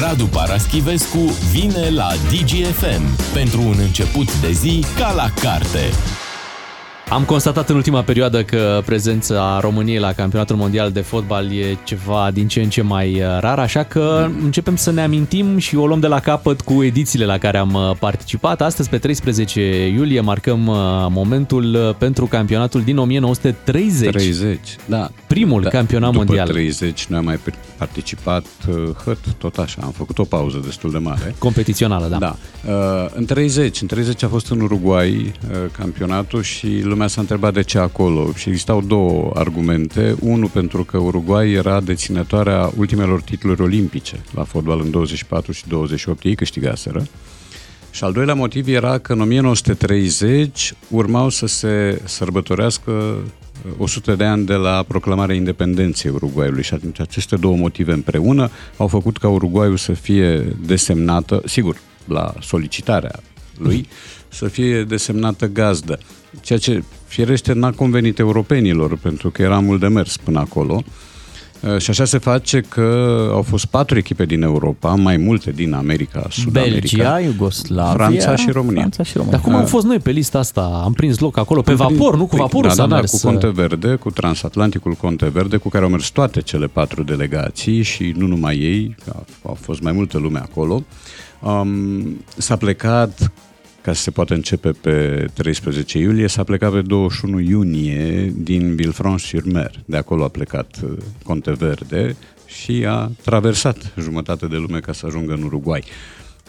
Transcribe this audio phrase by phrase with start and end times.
[0.00, 1.18] Radu Paraschivescu
[1.50, 5.90] vine la DGFM pentru un început de zi ca la carte.
[7.10, 12.30] Am constatat în ultima perioadă că prezența României la campionatul mondial de fotbal e ceva
[12.32, 15.86] din ce în ce mai uh, rar, așa că începem să ne amintim și o
[15.86, 18.60] luăm de la capăt cu edițiile la care am uh, participat.
[18.60, 20.76] Astăzi, pe 13 iulie, marcăm uh,
[21.10, 24.10] momentul pentru campionatul din 1930.
[24.10, 25.08] 30, da.
[25.26, 26.48] Primul da, campionat după mondial.
[26.48, 27.38] 30 noi am mai
[27.76, 28.46] participat
[29.04, 29.80] hăt, tot așa.
[29.82, 31.34] Am făcut o pauză destul de mare.
[31.38, 32.18] Competițională, da.
[32.18, 32.36] Da.
[33.14, 35.32] În 30, în 30 a fost în Uruguay
[35.78, 36.66] campionatul și
[36.98, 40.16] lumea s-a întrebat de ce acolo și existau două argumente.
[40.20, 46.24] Unul pentru că Uruguay era deținătoarea ultimelor titluri olimpice la fotbal în 24 și 28,
[46.24, 47.06] ei câștigaseră.
[47.90, 53.16] Și al doilea motiv era că în 1930 urmau să se sărbătorească
[53.76, 58.86] 100 de ani de la proclamarea independenței Uruguayului și atunci aceste două motive împreună au
[58.86, 63.20] făcut ca Uruguayul să fie desemnată, sigur, la solicitarea
[63.60, 63.88] lui,
[64.28, 65.98] să fie desemnată gazdă
[66.40, 70.82] ceea ce firește n-a convenit europenilor, pentru că era mult de mers până acolo.
[71.60, 72.82] Uh, și așa se face că
[73.32, 76.78] au fost patru echipe din Europa, mai multe din America, Sud-America.
[76.80, 78.80] Belgia, Iugoslavia, Franța și România.
[78.80, 79.38] Franța și România.
[79.38, 80.80] Dar cum am fost noi pe lista asta?
[80.84, 83.10] Am prins loc acolo, pe vapor, nu cu Păi, vaporul da, s-a da, da, mers.
[83.10, 87.82] cu Conte Verde, cu Transatlanticul Conte Verde, cu care au mers toate cele patru delegații
[87.82, 88.94] și nu numai ei,
[89.42, 90.82] au fost mai multă lume acolo.
[91.40, 93.32] Um, s-a plecat
[93.88, 99.82] ca să se poată începe pe 13 iulie, s-a plecat pe 21 iunie din Villefranche-sur-Mer.
[99.84, 100.90] De acolo a plecat uh,
[101.24, 105.84] Conte Verde și a traversat jumătate de lume ca să ajungă în Uruguay.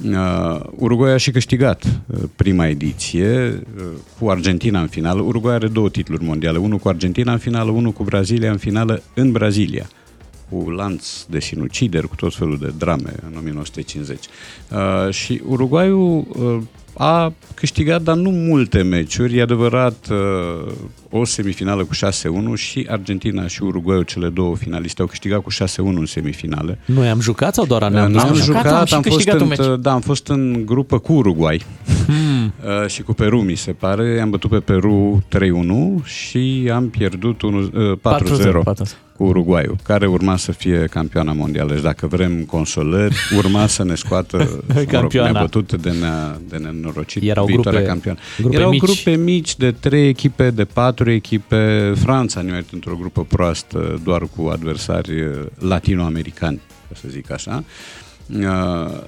[0.04, 3.84] Uh, Uruguay a și câștigat uh, prima ediție uh,
[4.20, 5.22] cu Argentina în finală.
[5.22, 9.02] Uruguay are două titluri mondiale, unul cu Argentina în finală, unul cu Brazilia în finală
[9.14, 9.90] în Brazilia
[10.50, 14.26] cu lanț de sinucideri, cu tot felul de drame în 1950.
[14.72, 16.64] Uh, și Uruguayul uh,
[17.02, 19.38] a câștigat, dar nu multe meciuri.
[19.38, 20.72] E adevărat, uh,
[21.10, 25.56] o semifinală cu 6-1 și Argentina și Uruguayul, cele două finaliste, au câștigat cu 6-1
[25.76, 26.80] în semifinale.
[26.86, 28.44] Noi am jucat sau doar ne-am N-am dus?
[28.44, 31.66] jucat, am și am fost, câștigat un în, da, am fost în grupă cu Uruguay
[32.06, 32.54] Hmm.
[32.84, 34.20] uh, și cu Peru, mi se pare.
[34.22, 35.24] Am bătut pe Peru
[36.02, 38.74] 3-1 și am pierdut 1, uh, 4-0 cu
[39.24, 41.74] Uruguayul, care urma să fie campioana mondială.
[41.74, 44.38] Deci dacă vrem consolări, urma să ne scoată
[44.68, 45.32] mă rog, Campioana.
[45.32, 46.08] ne-a bătut de, ne
[46.48, 48.20] de nenorocit Erau viitoarea grupe- campioană.
[48.38, 48.82] grupe Erau mici.
[48.82, 51.94] grupe mici de trei echipe, de patru echipe.
[51.96, 57.64] Franța ne-a uitat într-o grupă proastă, doar cu adversari uh, latinoamericani, ca să zic așa.
[58.40, 58.46] Uh,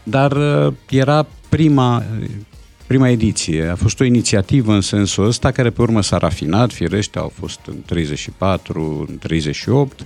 [0.03, 2.03] Dar uh, era prima
[2.91, 3.67] prima ediție.
[3.67, 7.59] A fost o inițiativă în sensul ăsta, care pe urmă s-a rafinat, firește, au fost
[7.65, 10.05] în 34, în 38,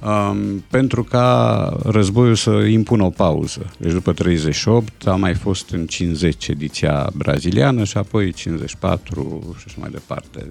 [0.00, 3.70] um, pentru ca războiul să impună o pauză.
[3.78, 9.76] Deci după 38 a mai fost în 50 ediția braziliană și apoi 54 și așa
[9.80, 10.46] mai departe.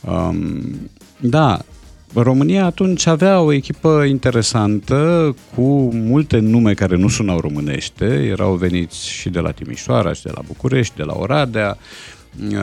[0.00, 0.90] Um,
[1.20, 1.64] da,
[2.14, 9.08] România atunci avea o echipă interesantă cu multe nume care nu sunau românește, erau veniți
[9.08, 11.78] și de la Timișoara și de la București, de la Oradea.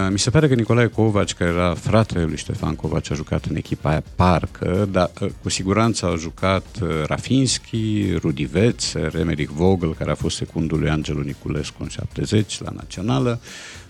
[0.10, 3.56] Mi se pare că Nicolae Covaci, care era fratele lui Ștefan Covaci, a jucat în
[3.56, 5.12] echipa aia, parcă, dar
[5.42, 10.90] cu siguranță au jucat uh, Rafinski, Rudi Vețer, Emeric Vogel, care a fost secundul lui
[10.90, 13.40] Angelu Niculescu în 70 la Națională,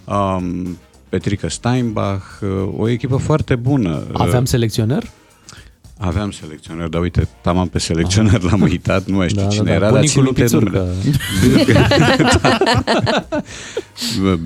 [0.06, 0.78] um,
[1.10, 4.04] Petrica Steinbach, uh, o echipă foarte bună.
[4.14, 5.04] Aveam selecționer?
[6.02, 9.70] Aveam selecționer, dar uite, tamam pe selecționer l-am uitat, nu mai știu Da, da, cine
[9.70, 10.78] da, era, dar bunicul țin lui minte Pițurcă.
[10.78, 11.96] numele.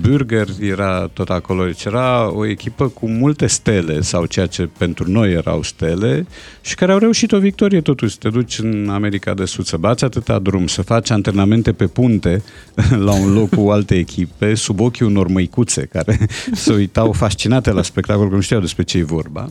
[0.00, 5.10] Burger era tot acolo, deci era o echipă cu multe stele, sau ceea ce pentru
[5.10, 6.26] noi erau stele,
[6.60, 8.12] și care au reușit o victorie totuși.
[8.12, 11.86] Să te duci în America de Sud, să bați atâta drum, să faci antrenamente pe
[11.86, 12.42] punte
[13.06, 16.18] la un loc cu alte echipe, sub ochii unor măicuțe care
[16.52, 19.50] se uitau fascinate la spectacol, că nu știau despre ce e vorba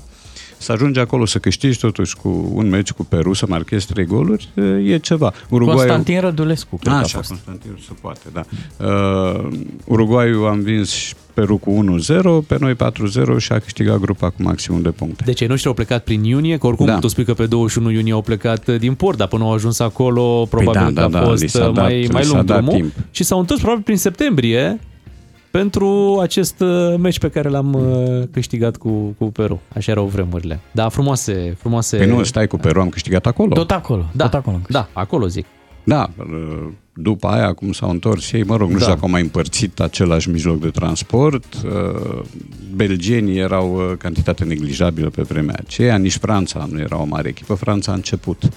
[0.63, 4.49] să ajungi acolo să câștigi totuși cu un meci cu Peru, să marchezi trei goluri,
[4.85, 5.33] e ceva.
[5.49, 5.75] Uruguay...
[5.77, 7.29] Constantin Rădulescu, cred că a Așa, fost.
[7.29, 8.43] Constantin, se poate, da.
[8.85, 9.47] Uh,
[9.85, 11.85] Uruguayul am vins și Peru cu
[12.43, 12.75] 1-0, pe noi 4-0
[13.37, 15.23] și a câștigat grupa cu maximum de puncte.
[15.25, 16.99] Deci ei noștri au plecat prin iunie, că oricum Da.
[16.99, 19.79] tu spui că pe 21 iunie au plecat uh, din port, dar până au ajuns
[19.79, 22.23] acolo, probabil da, că da, a da, li fost s-a uh, dat- mai, li mai
[22.23, 22.93] s-a lung dat drumul timp.
[23.11, 24.79] și s-au întors probabil prin septembrie
[25.59, 29.61] pentru acest uh, meci pe care l-am uh, câștigat cu, cu Peru.
[29.75, 30.59] Așa erau vremurile.
[30.71, 31.97] Da, frumoase, frumoase...
[31.97, 33.53] Păi nu, stai cu Peru, am câștigat acolo.
[33.53, 34.61] Tot acolo, da, tot acolo.
[34.69, 35.45] da, acolo zic.
[35.83, 38.79] Da, uh, după aia, acum s-au întors ei, mă rog, nu Da.
[38.79, 41.45] știu dacă au mai împărțit același mijloc de transport.
[41.65, 42.21] Uh,
[42.75, 47.53] Belgenii erau uh, cantitate neglijabilă pe vremea aceea, nici Franța nu era o mare echipă.
[47.53, 48.49] Franța a început uh,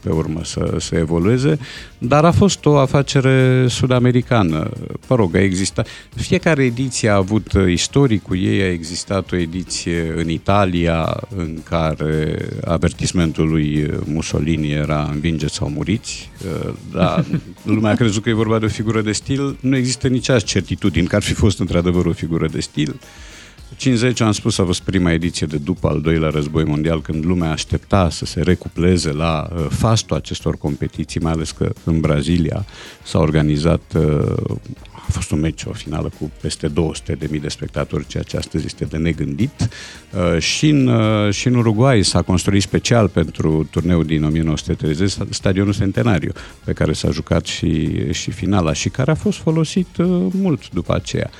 [0.00, 1.58] pe urmă să, să evolueze,
[1.98, 4.70] dar a fost o afacere sud-americană.
[5.08, 5.88] Mă rog, a existat.
[6.14, 12.48] Fiecare ediție a avut uh, istoricul ei, a existat o ediție în Italia în care
[12.64, 17.24] avertismentul lui Mussolini era învingeți sau muriți, uh, dar
[17.74, 19.56] lumea a crezut că e vorba de o figură de stil.
[19.60, 23.00] Nu există nici azi certitudini că ar fi fost într-adevăr o figură de stil.
[23.76, 27.50] 50 am spus, a fost prima ediție de după al doilea război mondial, când lumea
[27.50, 32.64] aștepta să se recupleze la uh, fastul acestor competiții, mai ales că în Brazilia
[33.02, 34.56] s-a organizat, uh,
[34.92, 38.36] a fost un meci, o finală cu peste 200 de mii de spectatori, ceea ce
[38.36, 39.68] astăzi este de negândit.
[40.12, 45.74] Uh, și, în, uh, și în Uruguay s-a construit special pentru turneul din 1930 stadionul
[45.74, 46.32] Centenariu,
[46.64, 50.94] pe care s-a jucat și, și finala și care a fost folosit uh, mult după
[50.94, 51.30] aceea.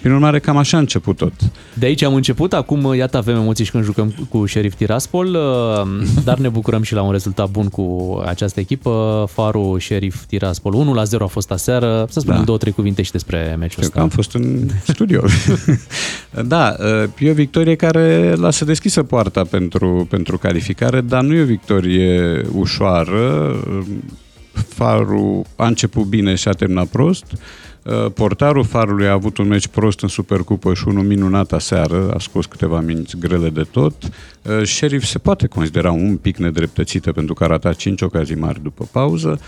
[0.00, 1.32] Prin urmare, cam așa a început tot.
[1.74, 6.06] De aici am început, acum iată avem emoții și când jucăm cu Sheriff Tiraspol, uh,
[6.24, 9.24] dar ne bucurăm și la un rezultat bun cu această echipă.
[9.32, 12.06] Farul Sheriff Tiraspol 1 la 0 a fost aseară.
[12.10, 12.44] Să spunem Da.
[12.44, 14.00] două, trei cuvinte și despre meciul Știu că ăsta.
[14.00, 15.22] am fost în studio.
[16.46, 16.76] da,
[17.18, 22.42] e o victorie care lasă deschisă poarta pentru, pentru calificare, dar nu e o victorie
[22.52, 23.56] ușoară.
[24.68, 27.24] Farul a început bine și a terminat prost.
[28.14, 32.46] Portarul Farului a avut un meci prost în Supercupă și unul minunat aseară, a scos
[32.46, 33.94] câteva minți grele de tot.
[34.64, 38.88] Sheriff se poate considera un pic nedreptățită pentru că a ratat 5 ocazii mari după
[38.92, 39.40] pauză.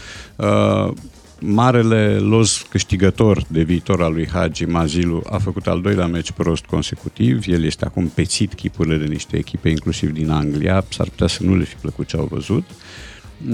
[1.40, 6.64] Marele los câștigător de viitor al lui Hagi, Mazilu, a făcut al doilea meci prost
[6.64, 7.44] consecutiv.
[7.46, 10.84] El este acum pețit chipurile de niște echipe, inclusiv din Anglia.
[10.88, 12.64] S-ar putea să nu le fi plăcut ce au văzut.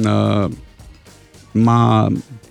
[0.04, 0.48] Uh,
[1.52, 2.08] M-a,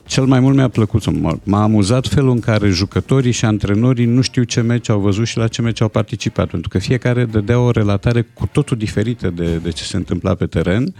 [0.07, 4.05] cel mai mult mi-a plăcut, sau m-a, m-a amuzat felul în care jucătorii și antrenorii
[4.05, 7.25] nu știu ce meci au văzut și la ce meci au participat, pentru că fiecare
[7.25, 10.93] dădea o relatare cu totul diferită de, de ce se întâmpla pe teren.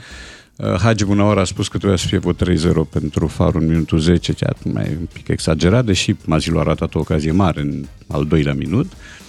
[0.56, 4.00] Uh, Hagi Bunaor a spus că trebuia să fie vreo 3-0 pentru Farul în minutul
[4.00, 7.62] 10, ceea ce mai e un pic exagerat, deși Mazilu a ratat o ocazie mare
[7.62, 8.86] în al doilea minut.
[8.86, 9.25] Uh,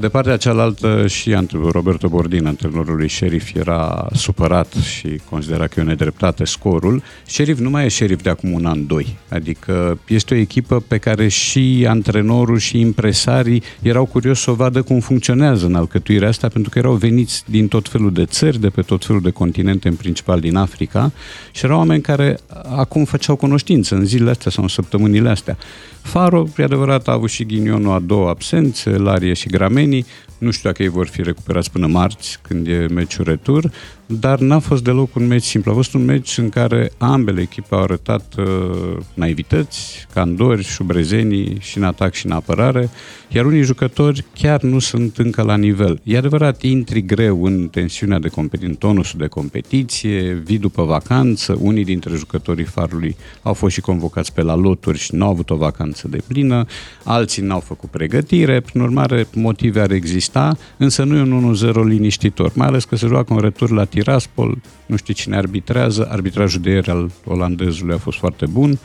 [0.00, 5.80] De partea cealaltă și ant- Roberto Bordin, antrenorul lui Sheriff, era supărat și considera că
[5.80, 7.02] e o nedreptate scorul.
[7.26, 9.16] Sheriff nu mai e Sheriff de acum un an, doi.
[9.28, 14.82] Adică este o echipă pe care și antrenorul și impresarii erau curioși să o vadă
[14.82, 18.68] cum funcționează în alcătuirea asta, pentru că erau veniți din tot felul de țări, de
[18.68, 21.12] pe tot felul de continente, în principal din Africa,
[21.52, 22.38] și erau oameni care
[22.76, 25.56] acum făceau cunoștință în zilele astea sau în săptămânile astea.
[26.04, 30.06] Faro, e adevărat, a avut și ghinionul a două absențe, Larie și Gramenii.
[30.38, 33.70] Nu știu dacă ei vor fi recuperați până marți, când e meciul retur,
[34.06, 35.70] dar n-a fost deloc un meci simplu.
[35.70, 41.78] A fost un meci în care ambele echipe au arătat uh, naivități, candori, șubrezenii și
[41.78, 42.90] în atac și în apărare,
[43.28, 46.00] iar unii jucători chiar nu sunt încă la nivel.
[46.02, 51.58] E adevărat, intri greu în tensiunea de competiție, în tonusul de competiție, vii după vacanță,
[51.60, 55.50] unii dintre jucătorii farului au fost și convocați pe la loturi și nu au avut
[55.50, 56.66] o vacanță de plină,
[57.04, 62.50] alții n-au făcut pregătire, prin urmare motive ar exista, însă nu e un 1-0 liniștitor,
[62.54, 66.70] mai ales că se joacă un retur la Tiraspol, nu știu cine arbitrează, arbitrajul de
[66.70, 68.78] ieri al olandezului a fost foarte bun,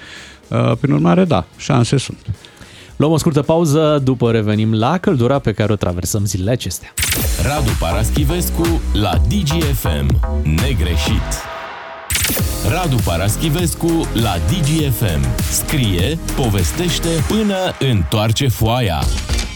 [0.50, 2.26] Uh, prin urmare, da, șanse sunt.
[2.96, 6.94] Luăm o scurtă pauză, după revenim la căldura pe care o traversăm zilele acestea.
[7.44, 10.20] Radu Paraschivescu la DGFM.
[10.44, 11.30] Negreșit.
[12.70, 15.42] Radu Paraschivescu la DGFM.
[15.50, 19.00] Scrie, povestește până întoarce foaia.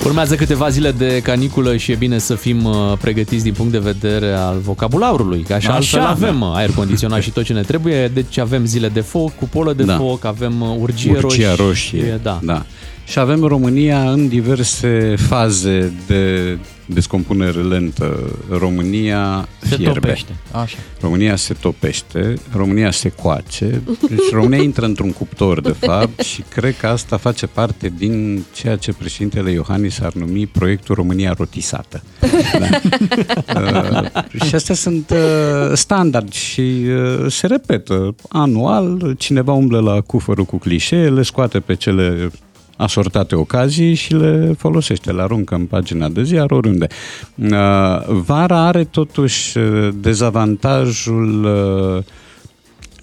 [0.05, 3.77] Urmează câteva zile de caniculă și e bine să fim uh, pregătiți din punct de
[3.79, 6.09] vedere al vocabularului, că așa, Așa, altfel da.
[6.09, 9.73] avem uh, aer condiționat și tot ce ne trebuie, deci avem zile de foc, cupolă
[9.73, 9.95] de Da.
[9.97, 12.19] foc, avem uh, urgie, Urgia roșie, roșie.
[12.23, 12.39] Da.
[12.43, 12.65] da.
[13.05, 18.37] Și avem România în diverse faze de descompunere lentă.
[18.49, 19.99] România Se fierbe.
[19.99, 20.35] topește.
[20.51, 20.77] Așa.
[21.01, 26.77] România se topește, România se coace, deci România intră într-un cuptor, de fapt, și cred
[26.77, 32.03] că asta face parte din ceea ce președintele Iohannis ar numi proiectul România rotisată.
[32.59, 32.69] Da.
[34.39, 40.45] uh, și astea sunt uh, standard și uh, se repetă anual, cineva umblă la cufărul
[40.45, 42.31] cu clișee, le scoate pe cele
[42.77, 46.87] asortate ocazii și le folosește, le aruncă în pagina de ziar oriunde.
[47.35, 47.49] Uh,
[48.07, 52.03] Vara are totuși uh, dezavantajul uh,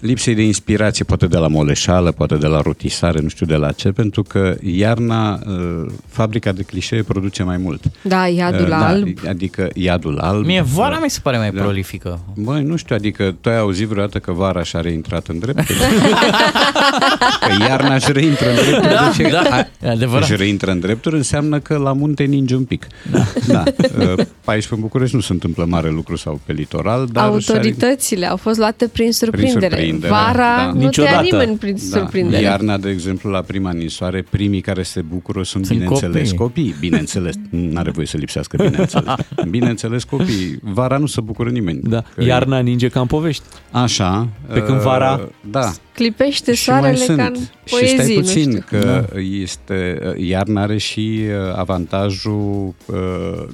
[0.01, 3.71] lipsei de inspirație, poate de la moleșală, poate de la rotisare, nu știu de la
[3.71, 7.83] ce, pentru că iarna uh, fabrica de clișee produce mai mult.
[8.03, 9.07] Da, iadul Uh, alb.
[9.27, 10.45] Adică iadul alb.
[10.45, 11.61] Mie vara mi se pare mai Da.
[11.61, 12.19] prolifică.
[12.35, 15.59] Băi, nu știu, adică tu ai auzit vreodată că vara și-a reintrat în drept?
[17.47, 18.93] că iarna își reintră în drepturi.
[18.93, 20.29] Da, deci, da, a- e adevărat.
[20.29, 22.87] Își reintră în drepturi înseamnă că la munte ninge un pic.
[23.11, 23.23] Da.
[23.47, 23.63] da.
[23.99, 27.25] Uh, Pe aici pe București nu se întâmplă mare lucru sau pe litoral, dar...
[27.25, 29.51] Autoritățile au fost luate prin surprindere.
[29.59, 30.65] surprindere, Vara da.
[30.65, 31.21] nu te ia Niciodată.
[31.21, 31.97] nimeni prin Da.
[31.97, 32.41] surprindere.
[32.41, 36.37] Iarna, de exemplu, la prima ninsoare, primii care se bucură sunt, Sunt bineînțeles, copii.
[36.37, 36.75] copii.
[36.79, 39.13] Bineînțeles, nu are voie să lipsească, bineînțeles.
[39.49, 40.59] Bineînțeles, copii.
[40.61, 41.79] Vara nu se bucură nimeni.
[41.83, 42.03] Da.
[42.15, 43.43] Că- Iarna ninge ca în povești.
[43.71, 44.27] Așa.
[44.53, 45.19] Pe când uh, vara-
[45.49, 45.71] Da.
[45.93, 47.17] Clipește Și mai soarele sunt.
[47.17, 48.63] ca în și stai poezii, nu puțin știu.
[48.79, 49.05] că
[49.41, 52.95] este, iarna are și uh, avantajul uh,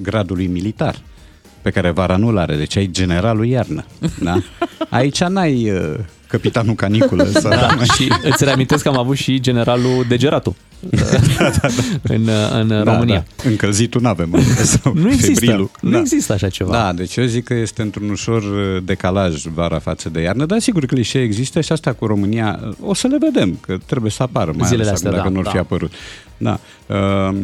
[0.01, 0.96] gradului militar
[1.62, 3.86] pe care vara nu-l are, deci ai generalul iarnă.
[4.22, 4.38] Da?
[4.89, 5.94] Aici n-ai uh,
[6.27, 7.25] capitanul caniculă.
[7.25, 10.55] Sau Da, și îți reamintesc că am avut și generalul Degeratu
[12.01, 13.25] în, în România.
[13.36, 13.50] Da.
[13.50, 14.36] Încălzitul n-avem.
[14.63, 15.72] Sau Nu există, febrilul.
[15.81, 16.00] nu da.
[16.00, 16.72] există așa ceva.
[16.72, 20.60] Da, deci eu zic că este într-un ușor uh, decalaj vara față de iarnă, dar
[20.60, 24.24] sigur clișee există și asta cu România uh, o să le vedem, că trebuie să
[24.24, 25.51] apară mai Zilele ales acum, astea, dacă da, nu ar da.
[25.51, 25.91] fi apărut.
[26.38, 26.60] Da.
[26.96, 27.38] Um,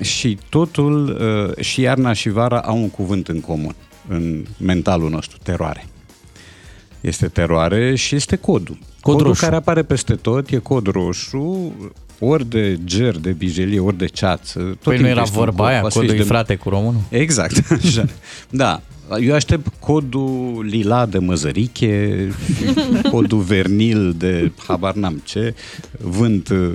[0.00, 1.18] și totul,
[1.56, 3.74] uh, și iarna și vara au un cuvânt în comun
[4.08, 5.84] în mentalul nostru, teroare.
[7.00, 8.78] Este teroare și este codul.
[9.00, 9.40] Cod codul roșu.
[9.40, 11.72] care apare peste tot e cod roșu,
[12.18, 14.58] ori de ger, de bijelie, ori de ceață.
[14.58, 15.70] Tot Păi nu timpul era este un vorba cod.
[15.72, 17.00] aia, Poate să fie codul și e de- frate cu românul?
[17.08, 18.04] Exact, așa.
[18.50, 18.80] Da.
[19.20, 22.28] Eu aștept codul lila de măzăriche,
[23.10, 25.54] codul vernil de habar n-am ce,
[25.98, 26.72] vânt uh,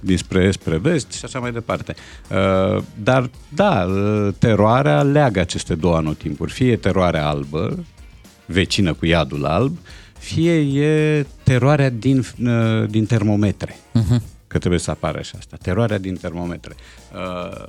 [0.00, 1.94] dinspre est, spre vest și așa mai departe.
[2.30, 6.52] Uh, Dar, da, uh, teroarea leagă aceste două anotimpuri.
[6.52, 7.78] Fie e teroarea albă,
[8.50, 9.78] vecină cu iadul alb,
[10.18, 13.74] fie e teroarea din, uh, din termometre.
[13.74, 14.20] Uh-huh.
[14.46, 15.56] Că trebuie să apară și asta.
[15.62, 16.74] Teroarea din termometre.
[17.14, 17.68] Uh,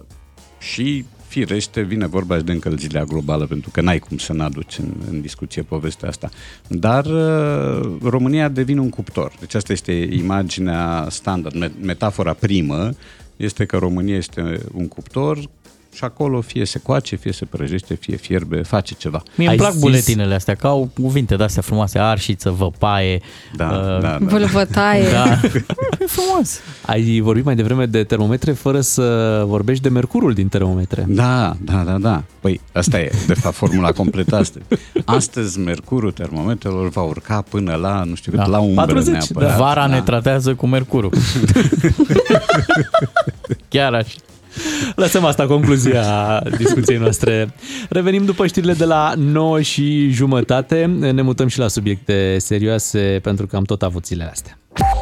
[0.60, 4.94] și firește vine vorba și de încălzirea globală, pentru că n-ai cum să n-aduci în,
[5.10, 6.30] în discuție povestea asta.
[6.68, 9.34] Dar uh, România devine un cuptor.
[9.40, 12.92] Deci asta este imaginea standard, me- metafora primă
[13.36, 15.50] este că România este un cuptor
[15.96, 19.24] și acolo fie se coace, fie se prăjește, fie fierbe, face ceva.
[19.36, 23.22] Mie Ai îmi plac zis- buletinele astea, că au cuvinte de-astea frumoase, arșiță, văpaie.
[23.56, 24.18] Da, uh, da, da.
[24.22, 25.10] Vâlvătaie.
[25.12, 25.40] da.
[26.00, 26.60] e frumos.
[26.86, 31.06] Ai vorbit mai devreme de termometre fără să vorbești de mercurul din termometre.
[31.08, 32.24] Da, da, da, da.
[32.40, 34.66] Păi asta e, de fapt, formula completă astăzi.
[35.06, 38.48] Astăzi mercurul termometrelor va urca până la, nu știu cât, Da.
[38.48, 39.58] la umbră 40, neapărat.
[39.58, 39.94] Vara da.
[39.94, 41.12] ne tratează cu mercurul.
[43.70, 44.16] Chiar așa.
[44.96, 46.04] Lăsăm asta concluzia
[46.58, 47.54] discuției noastre.
[47.90, 50.86] Revenim după știrile de la 9 și jumătate.
[51.12, 54.56] Ne mutăm și la subiecte serioase pentru că am tot avut zilele astea.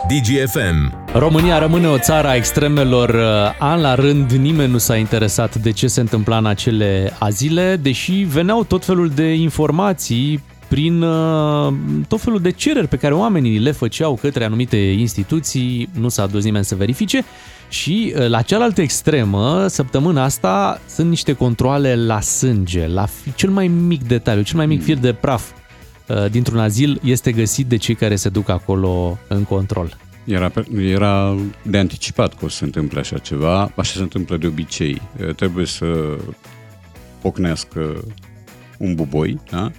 [0.08, 1.06] DGFM.
[1.14, 3.16] România rămâne o țară a extremelor.
[3.60, 8.12] An la rând nimeni nu s-a interesat de ce se întâmpla în acele azile, deși
[8.12, 11.74] veneau tot felul de informații prin uh,
[12.08, 16.44] tot felul de cereri pe care oamenii le făceau către anumite instituții, nu s-a dus
[16.44, 17.24] nimeni să verifice
[17.70, 23.50] și uh, la cealaltă extremă, săptămâna asta, sunt niște controle la sânge, la fi- cel
[23.50, 25.52] mai mic detaliu, cel mai mic fir de praf
[26.08, 29.98] uh, dintr-un azil este găsit de cei care se duc acolo în control.
[30.24, 33.72] Era, pe- era de anticipat că o să se întâmple așa ceva.
[33.76, 35.02] Așa se întâmplă de obicei.
[35.22, 36.18] E, Trebuie să
[37.22, 38.04] pocnească
[38.78, 39.72] un buboi, da?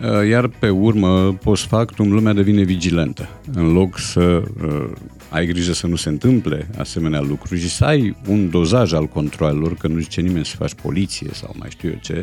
[0.00, 3.28] E, Iar pe urmă, post factum, lumea devine vigilentă.
[3.52, 4.90] În loc să uh,
[5.30, 9.74] ai grijă să nu se întâmple asemenea lucruri și să ai un dozaj al controlelor,
[9.74, 12.22] că nu zice nimeni să faci poliție sau mai știu eu ce,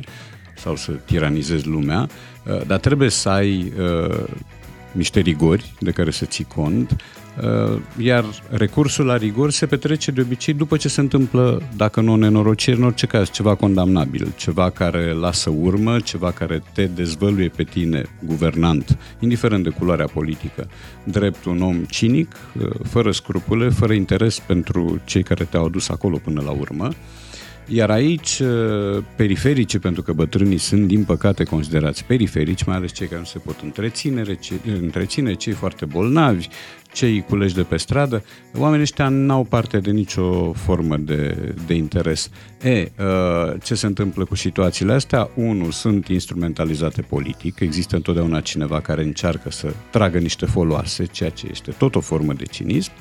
[0.57, 2.09] sau să tiranizezi lumea,
[2.45, 4.23] uh, dar trebuie să ai uh,
[4.91, 6.97] niște rigori de care să ții cont, uh,
[7.97, 12.15] iar recursul la rigori se petrece de obicei după ce se întâmplă, dacă nu o
[12.15, 17.63] nenorocire, în orice caz, ceva condamnabil, ceva care lasă urmă, ceva care te dezvăluie pe
[17.63, 20.67] tine, guvernant, indiferent de culoarea politică,
[21.03, 26.17] drept un om cinic, uh, fără scrupule, fără interes pentru cei care te-au adus acolo
[26.23, 26.89] până la urmă,
[27.73, 33.07] iar aici, uh, periferice, pentru că bătrânii sunt, din păcate, considerați periferici, mai ales cei
[33.07, 36.47] care nu se pot întreține, cei, întreține, cei foarte bolnavi,
[36.93, 38.23] cei culeși de pe stradă,
[38.57, 42.29] oamenii ăștia n-au parte de nicio formă de, de interes.
[42.61, 45.29] E, uh, ce se întâmplă cu situațiile astea?
[45.35, 51.47] Unu, sunt instrumentalizate politic, există întotdeauna cineva care încearcă să tragă niște foloase, ceea ce
[51.51, 52.91] este tot o formă de cinism.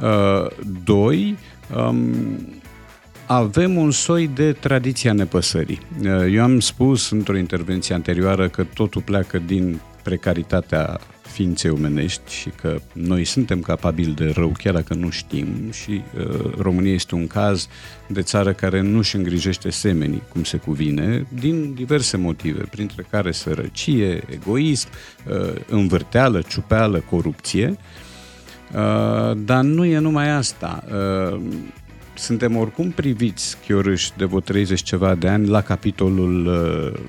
[0.00, 0.46] Uh,
[0.84, 1.36] doi,
[1.76, 2.00] um,
[3.28, 5.80] avem un soi de tradiția nepăsării.
[6.30, 12.80] Eu am spus într-o intervenție anterioară că totul pleacă din precaritatea ființei omenești și că
[12.92, 17.68] noi suntem capabili de rău chiar dacă nu știm și uh, România este un caz
[18.06, 23.32] de țară care nu își îngrijește semenii cum se cuvine din diverse motive, printre care
[23.32, 24.88] sărăcie, egoism,
[25.26, 27.78] uh, învârteală, ciupeală, corupție
[28.74, 30.84] Uh, dar nu e numai asta.
[31.32, 31.40] Uh,
[32.18, 37.00] suntem oricum priviți, chiorâși, de vreo 30 ceva de ani la capitolul uh,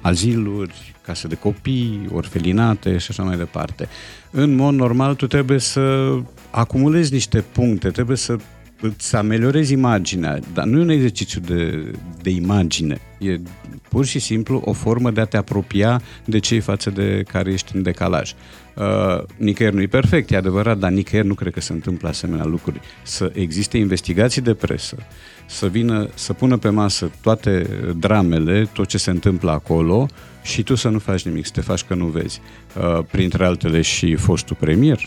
[0.00, 3.88] aziluri, case de copii, orfelinate și așa mai departe.
[4.30, 6.14] În mod normal, tu trebuie să
[6.50, 8.36] acumulezi niște puncte, trebuie să
[8.80, 11.90] îți ameliorezi imaginea, dar nu e un exercițiu de,
[12.22, 13.40] de imagine, e
[13.88, 17.76] pur și simplu o formă de a te apropia de cei față de care ești
[17.76, 18.34] în decalaj.
[18.74, 22.44] Uh, nicăieri nu e perfect, e adevărat, dar nicăieri nu cred că se întâmplă asemenea
[22.44, 22.80] lucruri.
[23.02, 24.96] Să existe investigații de presă,
[25.46, 27.66] să vină, să pună pe masă toate
[27.96, 30.08] dramele, tot ce se întâmplă acolo
[30.42, 32.40] și tu să nu faci nimic, să te faci că nu vezi.
[32.76, 34.98] Uh, printre altele și fostul premier,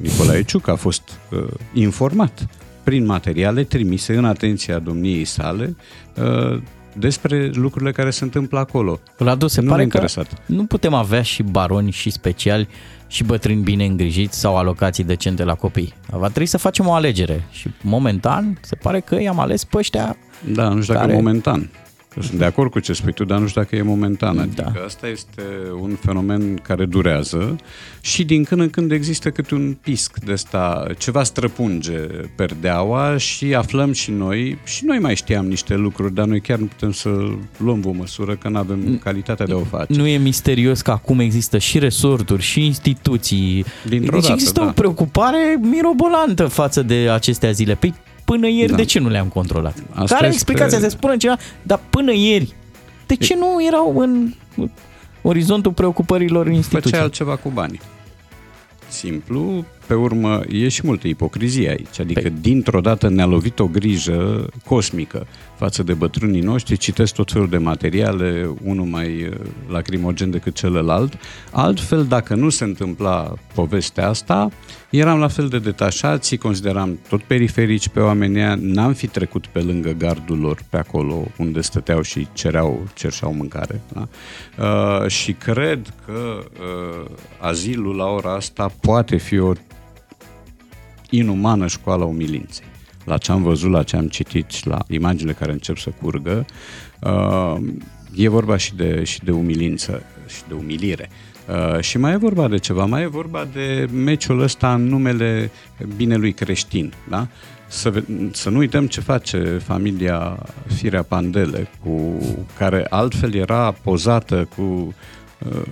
[0.00, 2.46] Nicolae Ciuc, a fost uh, informat
[2.84, 5.76] prin materiale trimise în atenția domniei sale
[6.16, 6.60] uh,
[6.96, 9.00] despre lucrurile care se întâmplă acolo.
[9.18, 10.42] Radu, se Nu pare m-a că interesat.
[10.46, 12.68] nu putem avea și baroni și speciali
[13.06, 15.94] și bătrâni bine îngrijiți sau alocații decente la copii.
[16.10, 20.16] Va trebui să facem o alegere și momentan se pare că i-am ales pe ăștia
[20.52, 21.70] Da, nu știu dacă Care- momentan.
[22.14, 24.38] Că sunt de acord cu ce spui tu, dar nu știu dacă e momentan.
[24.38, 24.84] Adică Da.
[24.84, 25.42] asta este
[25.80, 27.56] un fenomen care durează
[28.00, 31.98] și din când în când există câte un pisc de ăsta, ceva străpunge
[32.36, 36.64] perdeaua și aflăm și noi, și noi mai știam niște lucruri, dar noi chiar nu
[36.64, 37.10] putem să
[37.56, 39.92] luăm o măsură că nu avem calitatea de a o face.
[39.92, 43.64] Nu e misterios că acum există și resorturi și instituții.
[43.88, 44.66] Dintr-o deci dată, există da.
[44.66, 47.74] o preocupare mirobolantă față de acestea zile.
[47.74, 48.76] Păi până ieri Da.
[48.76, 49.74] de ce nu le-am controlat?
[49.90, 50.78] Asta Care e este- explicația?
[50.78, 52.54] Se spune cineva, dar până ieri
[53.06, 54.32] de ce nu erau în
[55.22, 56.90] orizontul preocupărilor instituției?
[56.92, 57.80] Făcea altceva cu banii.
[58.88, 62.00] Simplu, pe urmă, e și multă ipocrizie aici.
[62.00, 67.32] Adică, Păi- dintr-o dată ne-a lovit o grijă cosmică față de bătrânii noștri, citesc tot
[67.32, 69.34] felul de materiale, unul mai uh,
[69.68, 71.18] lacrimogen decât celălalt.
[71.50, 74.48] Altfel, dacă nu se întâmpla povestea asta,
[74.90, 79.46] eram la fel de detașați, îi consideram tot periferici pe oamenii ăia, n-am fi trecut
[79.46, 83.80] pe lângă gardul lor, pe acolo unde stăteau și cereau, cerșeau mâncare.
[83.92, 84.08] Da?
[84.64, 89.52] Uh, și cred că uh, azilul la ora asta poate fi o
[91.14, 92.66] inumană școală a umilinței.
[93.04, 96.46] La ce am văzut, la ce am citit și la imaginile care încep să curgă,
[97.00, 97.56] uh,
[98.14, 101.10] e vorba și de, și de umilință și de umilire.
[101.48, 105.50] Uh, și mai e vorba de ceva, mai e vorba de meciul ăsta în numele
[105.96, 107.28] binelui creștin, da?
[107.66, 112.18] Să, ve- să nu uităm ce face familia Firea Pandele, cu
[112.58, 114.94] care altfel era pozată cu
[115.38, 115.62] uh,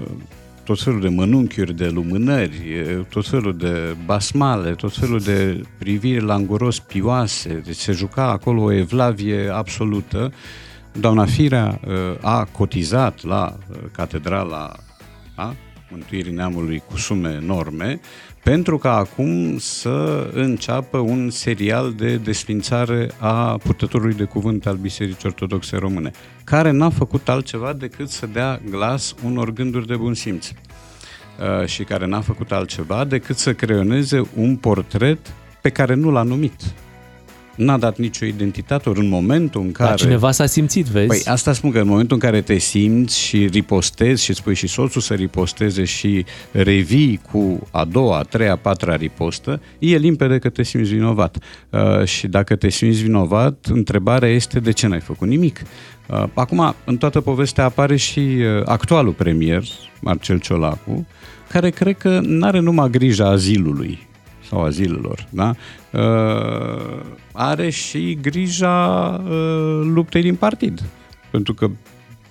[0.64, 6.24] tot felul de mănunchiuri de lumânări, e, tot felul de basmale, tot felul de priviri
[6.24, 10.32] languros pioase, deci se juca acolo o evlavie absolută.
[10.92, 14.76] Doamna Firea uh, a cotizat la uh, catedrala
[15.34, 15.54] a
[15.90, 18.00] Mântuirii Neamului cu sume enorme,
[18.42, 25.28] pentru ca acum să înceapă un serial de desfințare a purtătorului de cuvânt al Bisericii
[25.28, 26.10] Ortodoxe Române,
[26.44, 31.84] care n-a făcut altceva decât să dea glas unor gânduri de bun simț uh, și
[31.84, 35.18] care n-a făcut altceva decât să creioneze un portret
[35.62, 36.60] pe care nu l-a numit.
[37.60, 39.88] N-a dat nicio identitate, ori în momentul în care...
[39.88, 41.06] Dar cineva s-a simțit, vezi?
[41.06, 44.66] Păi asta spun că în momentul în care te simți și ripostezi și spui și
[44.66, 50.38] soțul să riposteze și revii cu a doua, a treia, a patra ripostă, e limpede
[50.38, 51.38] că te simți vinovat.
[51.70, 55.62] Uh, și dacă te simți vinovat, întrebarea este de ce n-ai făcut nimic.
[56.06, 59.62] Uh, acum, în toată povestea apare și uh, actualul premier,
[60.00, 61.06] Marcel Ciolacu,
[61.48, 64.08] care cred că nu are numai grija azilului
[64.50, 65.54] sau azilelor, da?
[65.92, 67.00] Uh,
[67.32, 70.82] are și grija uh, luptei din partid.
[71.30, 71.70] Pentru că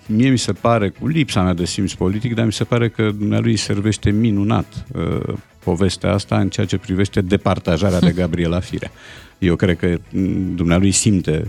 [0.06, 3.12] mie mi se pare, cu lipsa mea de simț politic, dar mi se pare că
[3.12, 8.92] dumnealui îi servește minunat uh, povestea asta în ceea ce privește departajarea de Gabriela Firea.
[9.38, 11.48] Eu cred că mm, dumnealui simte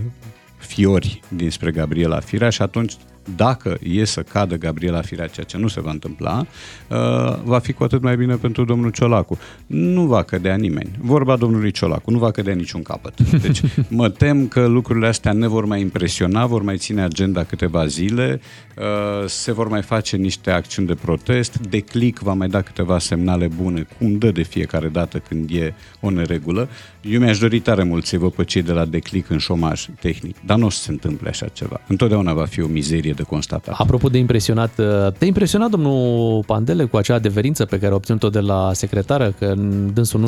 [0.57, 2.93] fiori dinspre Gabriela Firea și atunci
[3.35, 6.45] dacă e să cadă Gabriela Firea, ceea ce nu se va întâmpla,
[6.87, 6.97] uh,
[7.43, 9.39] va fi cu atât mai bine pentru domnul Ciolacu.
[9.67, 10.91] Nu va cădea nimeni.
[10.99, 13.19] Vorba domnului Ciolacu, nu va cădea niciun capăt.
[13.41, 17.85] Deci mă tem că lucrurile astea ne vor mai impresiona, vor mai ține agenda câteva
[17.85, 18.41] zile,
[18.77, 23.47] uh, se vor mai face niște acțiuni de protest, Declic va mai da câteva semnale
[23.47, 26.69] bune, cum dă de fiecare dată când e o neregulă.
[27.01, 30.35] Eu mi-aș dori tare mult să-i văd pe cei de la Declic în șomaj tehnic,
[30.45, 31.81] dar nu o să se întâmple așa ceva.
[31.87, 33.75] Întotdeauna va fi o mizerie de constatat.
[33.77, 34.73] Apropo de impresionat,
[35.17, 39.53] te-a impresionat domnul Pandele cu acea adeverință pe care a obținut-o de la secretară, că
[39.93, 40.27] dânsul nu,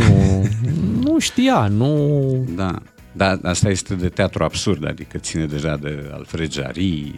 [1.03, 2.45] nu știa, nu...
[2.55, 2.75] Da.
[3.15, 7.12] Da, asta este de teatru absurd, adică ține deja de Alfred Jarry,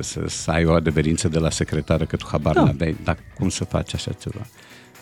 [0.00, 2.60] să, să ai o adeverință de la secretară că tu habar Da.
[2.60, 2.66] da.
[2.66, 4.46] n-aveai, dar cum să faci așa ceva?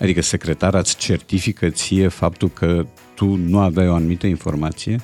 [0.00, 5.00] Adică secretara îți certifică ție faptul că tu nu aveai o anumită informație?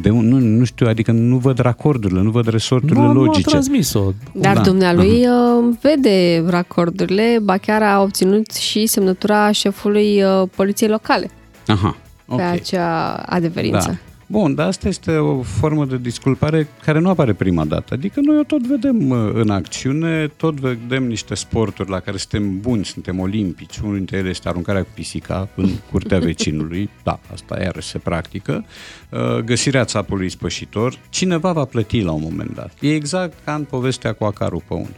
[0.00, 3.24] De un, nu, nu știu, adică nu văd racordurile, nu văd resorturile Nu, nu a
[3.24, 3.48] logice.
[3.48, 4.02] transmis-o.
[4.32, 4.60] Dar Da.
[4.60, 4.60] da.
[4.60, 11.30] dumnealui uh, vede racordurile, ba chiar a obținut și semnătura șefului uh, poliției locale
[11.66, 11.96] Aha,
[12.26, 12.46] okay.
[12.46, 12.60] pe ok.
[12.60, 13.88] acea adeverință.
[13.88, 13.96] Da.
[14.28, 17.94] Bun, dar asta este o formă de disculpare care nu apare prima dată.
[17.94, 22.60] Adică noi o tot vedem uh, în acțiune, tot vedem niște sporturi la care suntem
[22.60, 23.78] buni, suntem olimpici.
[23.78, 26.90] Unul dintre ele este aruncarea cu pisica în curtea vecinului.
[27.02, 28.64] Da, asta iarăși se practică.
[29.10, 30.98] Uh, Găsirea țapului spășitor.
[31.08, 32.72] Cineva va plăti la un moment dat.
[32.80, 34.88] E exact ca în povestea cu acarul pe un.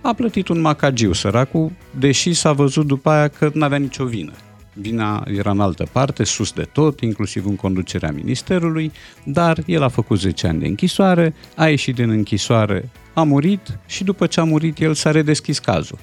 [0.00, 4.32] A plătit un macagiu, săracul, deși s-a văzut după aia că nu avea nicio vină.
[4.80, 8.92] Vina era în altă parte, sus de tot, inclusiv în conducerea ministerului,
[9.24, 14.04] dar el a făcut 10 ani de închisoare, a ieșit din închisoare, a murit și
[14.04, 15.98] după ce a murit el s-a redeschis cazul.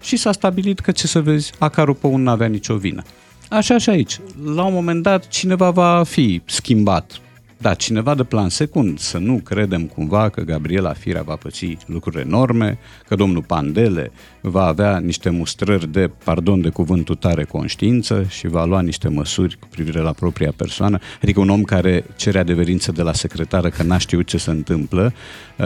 [0.00, 3.02] Și s-a stabilit că, ce să vezi, acarul pe un n-avea nicio vină.
[3.50, 4.20] Așa și aici.
[4.54, 7.20] La un moment dat cineva va fi schimbat.
[7.62, 12.20] Da, cineva de plan secund, să nu credem cumva că Gabriela Firea va păți lucruri
[12.20, 18.46] enorme, că domnul Pandele va avea niște mustrări de, pardon de cuvântul tare, conștiință și
[18.48, 20.98] va lua niște măsuri cu privire la propria persoană.
[21.22, 25.12] Adică un om care cere adeverință de la secretară că n-a știut ce se întâmplă,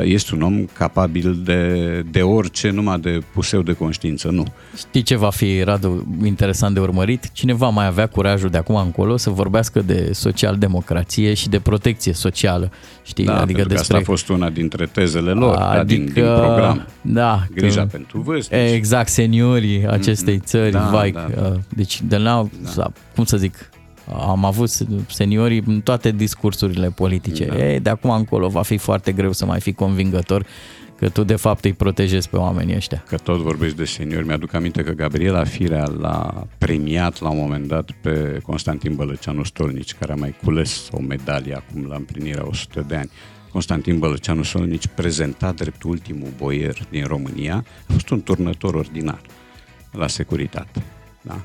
[0.03, 4.45] este un om capabil de, de orice, numai de puseu de conștiință, nu.
[4.77, 7.31] Știi ce va fi, Radu, interesant de urmărit?
[7.33, 11.85] Cine va mai avea curajul de acum încolo să vorbească de social-democrație și de protecție
[12.13, 12.71] socială?
[13.03, 13.25] Știi?
[13.25, 16.25] Da, adică pentru că asta a fost una dintre tezele lor, adică, da, din, din
[16.25, 16.87] program.
[17.01, 18.61] Da, Grija că, pentru vârstnici.
[18.73, 21.27] Exact, seniorii acestei țări, Da, vai, da.
[21.43, 22.47] uh, deci de la,
[22.77, 22.91] da.
[23.15, 23.71] cum să zic,
[24.13, 24.71] am avut
[25.09, 27.45] seniorii în toate discursurile politice.
[27.45, 27.69] Da.
[27.69, 30.47] Ei, de acum încolo va fi foarte greu să mai fii convingător
[30.99, 33.05] că tu de fapt îi protejezi pe oamenii ăștia.
[33.07, 37.67] Că tot vorbești de seniori, mi-aduc aminte că Gabriela Firea l-a premiat la un moment
[37.67, 42.85] dat pe Constantin Bălăceanu Stolnici, care a mai cules o medalie acum la împlinirea 100
[42.89, 43.11] de ani.
[43.53, 49.21] Constantin Bălăceanu Stolnici, prezentat drept ultimul boier din România, a fost un turnător ordinar
[49.91, 50.83] la securitate.
[51.23, 51.41] Da?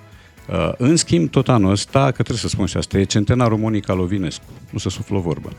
[0.50, 3.94] Uh, În schimb, tot anul ăsta, că trebuie să spun și asta, e centenarul Monica
[3.94, 4.44] Lovinescu.
[4.70, 5.50] Nu se suflă o vorbă.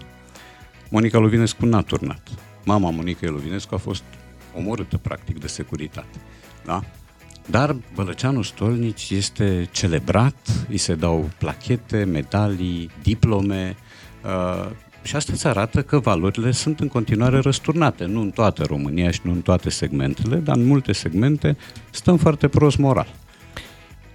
[0.89, 2.29] Monica Lovinescu n-a turnat.
[2.65, 4.03] Mama Monica Lovinescu a fost
[4.57, 6.19] omorâtă, practic, de securitate.
[6.65, 6.83] Da?
[7.47, 13.77] Dar Bălăceanu Stolnici este celebrat, îi se dau plachete, medalii, diplome
[14.25, 14.71] uh,
[15.03, 18.05] și asta îți arată că valorile sunt în continuare răsturnate.
[18.05, 21.57] Nu în toată România și nu în toate segmentele, dar în multe segmente
[21.91, 23.15] stăm foarte prost moral.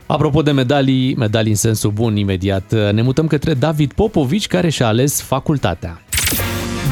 [0.07, 4.87] Apropo de medalii, medalii în sensul bun imediat, ne mutăm către David Popovici, care și-a
[4.87, 6.01] ales facultatea.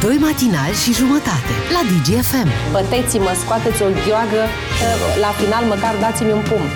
[0.01, 2.49] Doi matinali și jumătate la DGFM.
[2.71, 4.43] Băteți-mă, scoateți o gheoagă,
[4.79, 4.87] că
[5.19, 6.69] la final măcar dați-mi un pumn.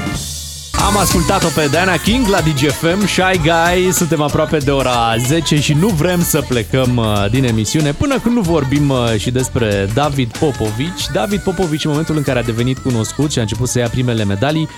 [0.88, 5.74] Am ascultat-o pe Diana King la DGFM, Shy Guy, suntem aproape de ora 10 și
[5.74, 10.38] nu vrem să plecăm uh, din emisiune până când nu vorbim uh, și despre David
[10.38, 11.08] Popovici.
[11.14, 14.24] David Popovici, în momentul în care a devenit cunoscut și a început să ia primele
[14.24, 14.70] medalii,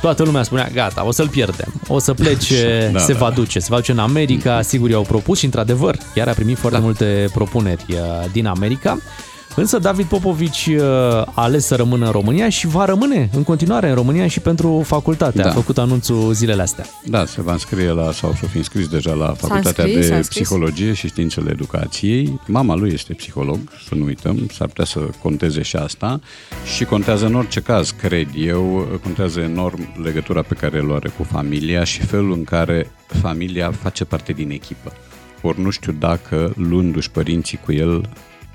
[0.00, 3.34] toată lumea spunea, gata, o să-l pierdem, o să plece, Da, se da, va da.
[3.34, 6.78] duce, se va duce în America, sigur i-au propus și într-adevăr, chiar a primit foarte
[6.78, 6.84] da.
[6.84, 7.96] multe propuneri uh,
[8.32, 8.98] din America.
[9.60, 13.88] Însă David Popovici uh, a ales să rămână în România și va rămâne în continuare
[13.88, 15.36] în România și pentru facultate.
[15.36, 15.42] Da.
[15.42, 15.52] A Da.
[15.52, 16.84] făcut anunțul zilele astea.
[17.04, 20.16] Da, se va înscrie la, sau să fi înscris deja la Facultatea înscris, s-a de
[20.16, 20.40] înscris.
[20.40, 22.40] Psihologie și Științele Educației.
[22.46, 26.20] Mama lui este psiholog, să nu uităm, s-ar putea să conteze și asta.
[26.76, 31.22] Și contează în orice caz, cred eu, contează enorm legătura pe care o are cu
[31.22, 34.92] familia și felul în care familia face parte din echipă.
[35.42, 38.08] Ori nu știu dacă, luându-și părinții cu el,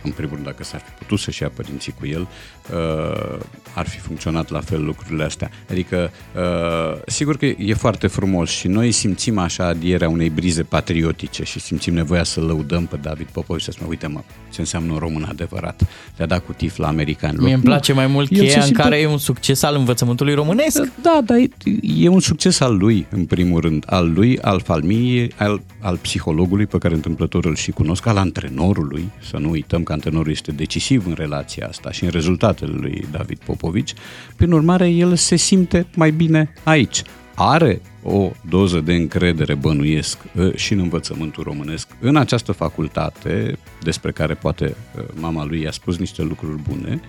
[0.06, 2.28] în primul rând, dacă s-ar fi putut să-și ia părinții cu el,
[2.74, 3.40] uh,
[3.76, 5.50] ar fi funcționat la fel lucrurile astea.
[5.70, 11.44] Adică, uh, sigur că e foarte frumos și noi simțim așa adierea unei brize patriotice
[11.44, 14.22] și simțim nevoia să lăudăm pe David Popovici și să spunem, uite mă,
[14.54, 15.82] ce înseamnă un român adevărat.
[16.18, 17.38] Le-a dat cu tif la americani.
[17.38, 19.64] Mie îmi Nu, place mai mult el cheia se în simte- care e un succes
[19.64, 20.82] al învățământului românesc.
[21.02, 21.50] da, dar e,
[21.98, 23.84] e un succes al lui, în primul rând.
[23.88, 29.10] Al lui, al familiei, al, al psihologului pe care întâmplător îl și cunosc, al antrenorului.
[29.30, 33.38] Să nu uităm că antrenorul este decisiv în relația asta și în rezultatele lui David
[33.46, 33.94] Popovici.
[34.36, 37.02] Prin urmare, el se simte mai bine aici.
[37.36, 44.12] Are o doză de încredere, bănuiesc, ă, și în învățământul românesc, în această facultate, despre
[44.12, 47.02] care poate ă, mama lui i-a spus niște lucruri bune,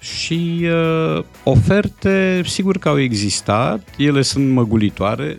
[0.00, 0.66] și
[1.16, 5.36] uh, oferte, sigur că au existat, ele sunt măgulitoare,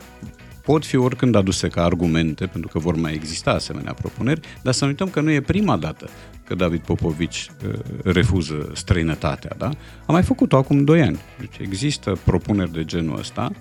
[0.64, 4.84] pot fi oricând aduse ca argumente, pentru că vor mai exista asemenea propuneri, dar să
[4.84, 6.10] nu uităm că nu e prima dată
[6.48, 9.70] că David Popovici uh, refuză străinătatea, da?
[10.06, 11.20] A mai făcut-o acum 2 ani.
[11.40, 13.52] Deci există propuneri de genul ăsta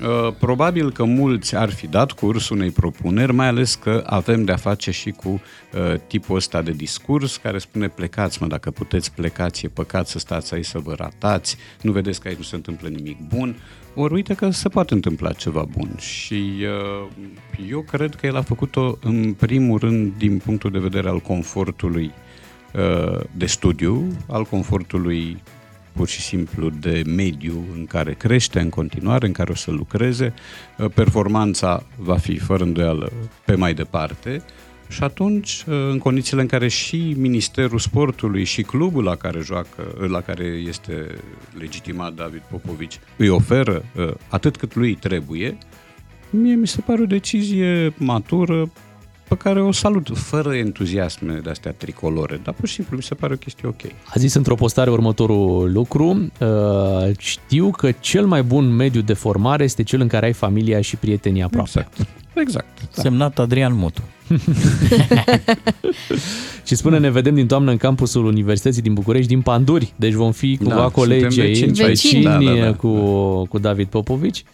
[0.00, 4.56] Uh, Probabil că mulți ar fi dat curs unei propuneri, mai ales că avem de-a
[4.56, 9.64] face și cu uh, tipul ăsta de discurs care spune plecați mă, dacă puteți plecați,
[9.64, 12.88] e păcat să stați aici să vă ratați, nu vedeți că aici nu se întâmplă
[12.88, 13.56] nimic bun.
[13.94, 17.08] Ori uite că se poate întâmpla ceva bun și uh,
[17.70, 22.04] eu cred că el a făcut-o în primul rând din punctul de vedere al confortului
[22.04, 22.23] uh,
[23.32, 25.42] de studiu, al confortului
[25.94, 30.34] pur și simplu de mediu în care crește în continuare, în care o să lucreze,
[30.78, 33.12] uh, performanța va fi fără îndoială
[33.44, 34.42] pe mai departe.
[34.88, 40.06] Și atunci, uh, în condițiile în care și Ministerul Sportului și clubul la care joacă,
[40.08, 41.06] la care este
[41.58, 45.58] legitimat David Popovici, îi oferă uh, atât cât lui trebuie,
[46.30, 48.70] mie mi se pare o decizie matură
[49.34, 53.14] pe care o salut, fără entuziasme de astea tricolore, dar pur și simplu mi se
[53.14, 53.80] pare o chestie ok.
[54.06, 56.48] A zis într-o postare următorul lucru, uh,
[57.18, 60.96] știu că cel mai bun mediu de formare este cel în care ai familia și
[60.96, 61.70] prietenii aproape.
[61.70, 62.08] Exact.
[62.34, 62.94] Exact.
[62.94, 63.02] Da.
[63.02, 64.02] Semnat Adrian Mutu.
[66.66, 69.92] Și spune, ne vedem din toamnă în campusul Universității din București, din Panduri.
[69.96, 71.86] Deci vom fi cumva Da, colegi suntem aici, vecini.
[71.86, 72.74] vecini Da, da, da.
[72.74, 72.88] cu,
[73.46, 74.44] cu David Popovici.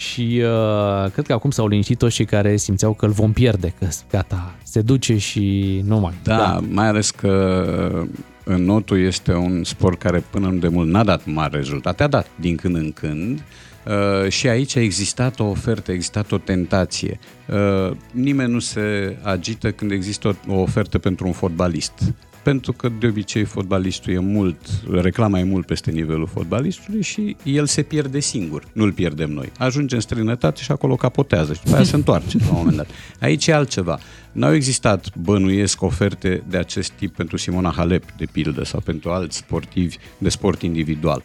[0.00, 3.74] Și uh, cred că acum s-au liniștit toți cei care simțeau că îl vom pierde,
[3.78, 6.12] că gata, se duce și nu mai.
[6.22, 8.06] Da, da, mai ales că
[8.44, 12.06] în notul este un sport care până nu de mult n-a dat mari rezultate, a
[12.06, 13.42] dat din când în când
[13.86, 17.18] uh, și aici a existat o ofertă, a existat o tentație.
[17.48, 22.14] Uh, nimeni nu se agită când există o, o ofertă pentru un fotbalist.
[22.42, 24.56] Pentru că de obicei fotbalistul e mult,
[24.90, 29.52] reclama e mult peste nivelul fotbalistului și el se pierde singur, nu-l pierdem noi.
[29.58, 32.88] Ajunge în străinătate și acolo capotează și după aia se întoarce la un moment dat.
[33.20, 33.98] Aici e altceva.
[34.32, 39.36] N-au existat, bănuiesc, oferte de acest tip pentru Simona Halep, de pildă, sau pentru alți
[39.36, 41.22] sportivi de sport individual.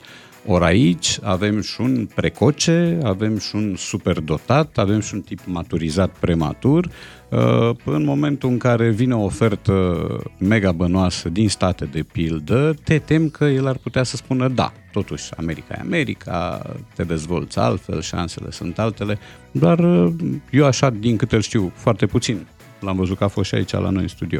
[0.47, 6.15] Ori aici avem și un precoce, avem și un superdotat, avem și un tip maturizat
[6.19, 6.89] prematur.
[7.29, 10.07] Uh, În momentul în care vine o ofertă
[10.39, 14.73] mega bănoasă din state de pildă, te tem că el ar putea să spună da.
[14.91, 16.61] Totuși, America e America,
[16.95, 19.17] te dezvolți altfel, șansele sunt altele,
[19.51, 20.13] doar uh,
[20.51, 22.47] eu așa, din câte îl știu, foarte puțin,
[22.79, 24.39] L-am văzut că a fost și aici la noi în studio.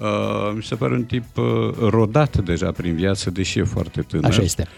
[0.00, 1.44] Uh, mi se pare un tip uh,
[1.88, 4.30] rodat deja prin viață, deși e foarte tânăr.
[4.30, 4.68] Așa este.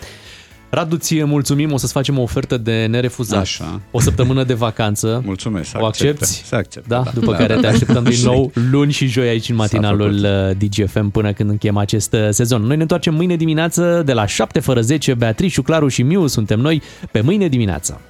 [0.70, 3.40] Radu, ție mulțumim, o să-ți facem o ofertă de nerefuzat.
[3.40, 3.80] Așa.
[3.90, 5.22] O săptămână de vacanță.
[5.24, 6.24] Mulțumesc, O acceptă.
[6.24, 6.46] accepti?
[6.48, 7.02] Se acceptă, Da?
[7.04, 7.10] da.
[7.14, 7.60] După Da, care da.
[7.60, 11.32] te așteptăm din Și- nou luni și joi aici în matinalul S-a uh, DGFM până
[11.32, 12.62] când încheiem acest uh, sezon.
[12.62, 15.14] Noi ne întoarcem mâine dimineață de la 7 fără 10.
[15.14, 18.00] Beatrice, Claru și Miu suntem noi pe mâine dimineață.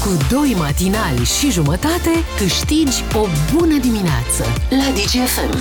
[0.00, 5.58] Cu doi matinali și jumătate câștigi o bună dimineață la DGFM.